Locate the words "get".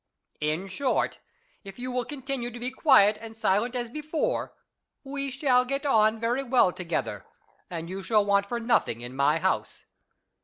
5.63-5.85